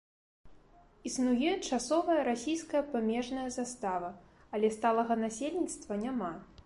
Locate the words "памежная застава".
2.95-4.09